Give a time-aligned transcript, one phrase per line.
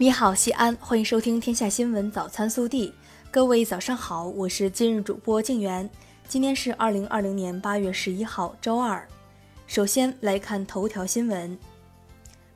[0.00, 2.88] 你好，西安，欢迎收听《天下新闻早餐速递》。
[3.32, 5.90] 各位早上好，我是今日主播静媛。
[6.28, 9.04] 今天是二零二零年八月十一号，周二。
[9.66, 11.58] 首先来看头条新闻。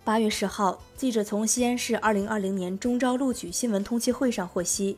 [0.04, 4.96] 八月十号，记者从西安市二零二零年中招录取新闻通气会上获悉，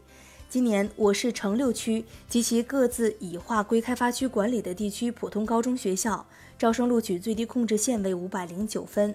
[0.50, 6.26] 今年我市城六区及其各自已划归开发区管理的地区普通高中学校
[6.58, 9.14] 招生录取最低控制线为五百零九分。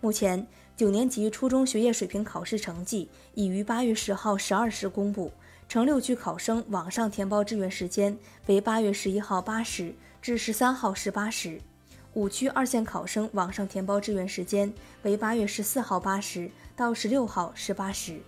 [0.00, 0.46] 目前。
[0.80, 5.30] 九年级初中学业水平考试成绩已于八月十号十二时公布。
[5.68, 8.16] 城六区考生网上填报志愿时间
[8.46, 11.60] 为八月十一号八时至十三号十八时，
[12.14, 18.18] 五区二线考生网上填报志愿时间为八月十四号八时到十六号十八时。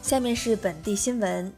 [0.00, 1.52] 下面是本地新闻。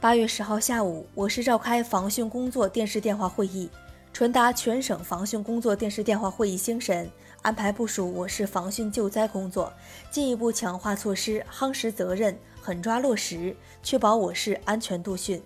[0.00, 3.68] 八月十号下午，我市召开防汛工作电视电话会议。
[4.14, 7.10] 传达全省防汛工作电视电话会议精神，
[7.42, 9.72] 安排部署我市防汛救灾工作，
[10.08, 15.40] 进一步强化措施，夯实责任，狠抓落实，确保我市安全度汛。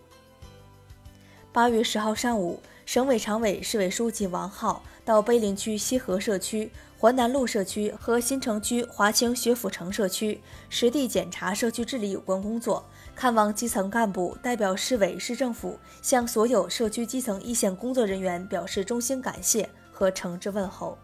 [1.51, 12.84] 八月十号上午，省委常委、市委书记王浩到碑林区西河社区、环南路社区和新城区华清学府城社区实地检查社区治理有关工作。
[13.15, 20.98] 看望基层干部，代表市委市政府向所有社区基层一线工作人员表示衷心感谢和诚挚问候。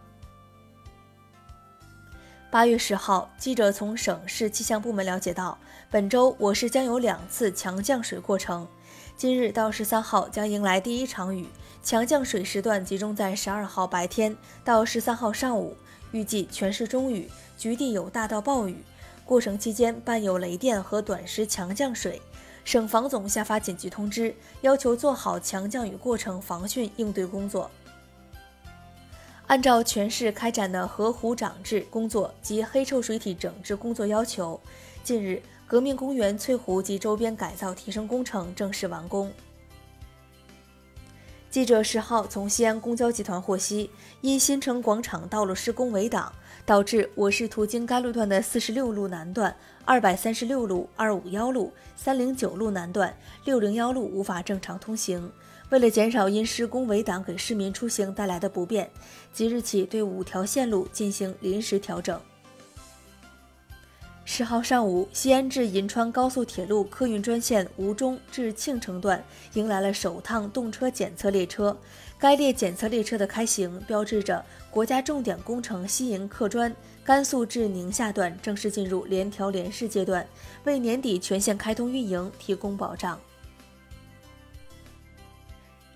[2.50, 5.56] 八月十号，记者从省市气象部门了解到，
[5.90, 8.68] 本周我市将有两次强降水过程。
[9.16, 11.46] 今日到十三号将迎来第一场雨，
[11.84, 15.76] 强降水时段集中在十二号白天到十三号上午，
[16.12, 18.82] 预计全市中雨，局地有大到暴雨。
[19.22, 22.22] 过程期间伴有雷电和短时强降水，
[22.64, 27.70] 省防总下发紧急通知，要求做好强降雨过程防汛应对工作。
[29.46, 34.58] 按照全市开展的河湖长治工作及黑臭水体整治工作要求，
[35.02, 39.30] 近日革命公园翠湖及周边改造提升工程正式完工。
[41.54, 43.88] 记者十号从西安公交集团获悉，
[44.22, 46.32] 因新城广场道路施工围挡。
[46.66, 49.54] 导致我市途经该路段的四十六路南段、
[49.84, 55.30] 二百三十六路、二五幺路、三零九路南段、六零幺路无法正常通行。
[55.70, 58.90] 为了减少因施工围挡给市民出行带来的不便，
[59.32, 62.20] 即日起对五条线路进行临时调整。
[64.26, 71.76] 十号上午，西安至银川高速铁路客运专线吴中至庆城段迎来了首趟动车检测列车。
[72.18, 76.74] 该列检测列车的开行，标志着国家重点工程西营客专
[77.04, 80.26] 甘肃至宁夏段正式进入联调联试阶段，
[80.64, 83.20] 为年底全线开通运营提供保障。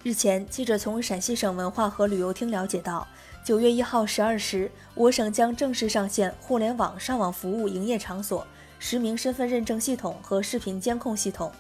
[0.05, 3.07] 日前，记者从陕西省文化和旅游厅了解到，
[3.49, 8.47] 九月一号十二时，我省将正式上线互联网上网服务营业场所
[8.79, 11.51] 实名身份认证系统和视频监控系统，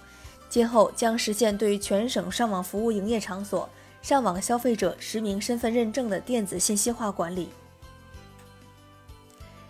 [0.51, 3.67] 今后将实现对全省上网服务营业场所。
[4.03, 7.49] 上网消费者实名身份认证的电子信息化管理。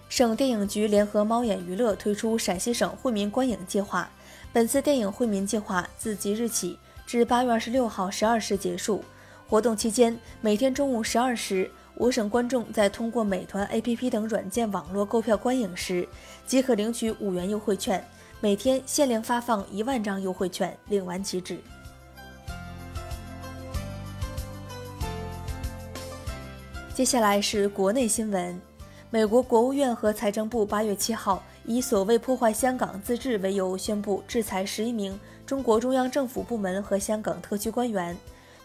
[0.08, 4.10] 省电影局联合猫眼娱乐推出陕西省惠民观影计划。
[4.52, 9.04] 本次电影惠民计划自即日起至八月二十六号十二时结束。
[9.48, 16.08] 活动期间，每天中午十二时，我省观众在通过美团 APP 等软件网络购票观影时，
[16.46, 18.02] 即可领取五元优惠券，
[18.40, 21.58] 每天限量发放一万张优惠券，领完即止。
[26.94, 28.60] 接下来是国内新闻。
[29.10, 38.16] 美国国务院和财政部八月七号以所谓破坏香港自治为由，宣布制裁十一名中国中央政府部门和香港特区官员。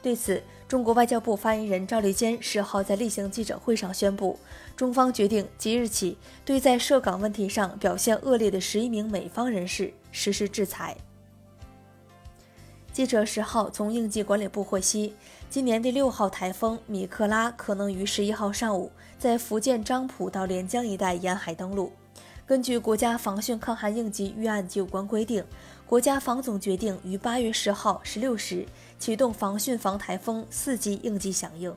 [0.04, 4.40] 对此，中国外交部发言人赵立坚十号在例行记者会上宣布，
[4.76, 10.98] 中方决定即日起对在涉港问题上表现恶劣的十一名美方人士实施制裁。
[12.92, 15.14] 记者十号从应急管理部获悉，
[15.48, 21.92] 今年第六号台风米克拉可能于十一号上午在福建漳浦到连江一带沿海登陆。
[22.46, 25.46] 根据国家防汛抗旱应急预案及有关规定，
[25.94, 28.66] 国家防总决定于八月十号十六时
[28.98, 31.72] 启动防汛防台风四级应急响应。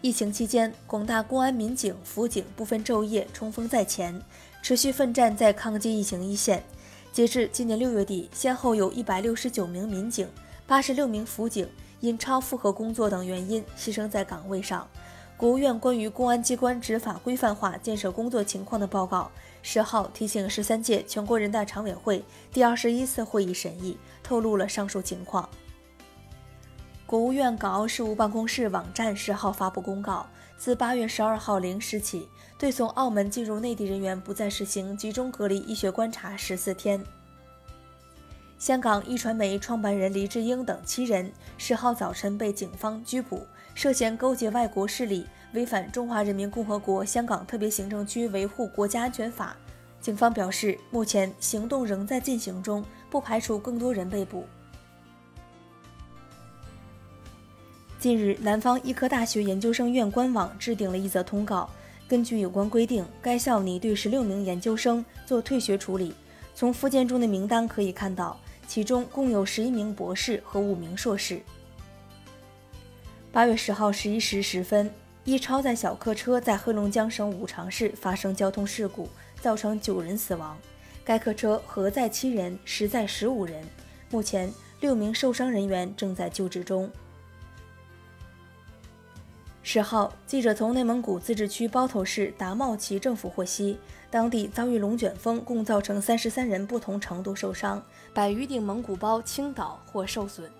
[0.00, 4.18] 疫情期间，广大公安民警、辅警不分昼夜冲锋在前，
[4.62, 6.64] 持续奋战在抗击疫情一线。
[7.12, 10.26] 截至今年六月底，先后有一百六十九名民警、
[10.66, 11.68] 八十六名辅警
[12.00, 14.88] 因超负荷工作等原因牺牲在岗位上。
[15.36, 19.30] 国务院关于公安机关执法规范化建设工作情况的报告
[19.60, 25.46] 十号提醒十三届全国人大常委会第二十一次会议审议，透露了上述情况。
[27.04, 32.26] 国务院港澳事务办公室网站十号发布公告，自八月十二号零时起，
[32.58, 37.04] 对从澳门进入内地人员不再实行集中隔离医学观察十四天。
[38.58, 49.54] 香港一传媒创办人黎智英等七人十号早晨被警方拘捕，涉嫌勾结外国势力，违反《中华人民共和国香港特别行政区维护国家安全法》。
[50.02, 54.46] 警方表示，目前行动仍在进行中，不排除更多人被捕。
[57.98, 61.68] 近日，南方医科大学研究生院官网制定了一则通告。
[62.08, 66.14] 根据有关规定，该校拟对十六名研究生做退学处理。
[66.54, 71.42] 从附件中的名单可以看到，其中共有十一名博士和五名硕士。
[73.36, 74.90] 八月十号十一时十分，
[75.24, 79.10] 一超载小客车在黑龙江省五常市发生交通事故，
[79.42, 80.56] 造成九人死亡。
[81.04, 83.62] 该客车核载七人，实载十五人。
[84.10, 84.50] 目前，
[84.80, 86.90] 六名受伤人员正在救治中。
[89.62, 93.78] 十号，记者从内蒙古自治区包头市达茂旗政府获悉，
[94.08, 97.84] 当地遭遇龙卷风，共造成三十三人不同程度受伤，
[98.14, 100.50] 百余顶蒙古包倾倒或受损。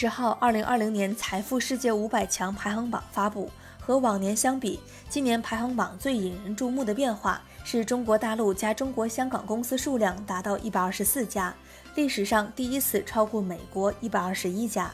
[0.00, 4.80] 十号，二零二零年财富世界五百强排行榜发布，和往年相比，
[5.10, 11.54] 今年排行榜最引人注目的变化是中国大陆加中国香港公司数量达到一百二十四家，
[11.96, 14.90] 历史上第一次超过美国一百二十一家。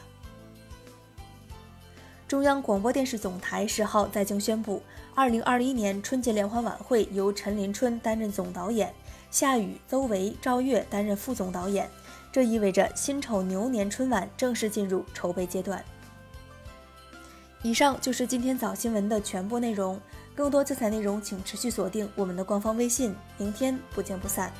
[2.27, 4.83] 中央广播电视总台十号在京宣布，
[5.15, 8.93] 二零二一年春节联欢晚会由陈林春担任总导演，
[9.31, 11.89] 夏雨、邹维、赵越担任副总导演。
[12.31, 15.83] 这意味着辛丑牛年春晚正式进入筹备阶段。
[17.63, 19.99] 以上就是今天早新闻的全部内容，
[20.35, 23.15] 更多精彩内容请持续锁定我们的官方微信。
[23.37, 24.53] 明天不见不散。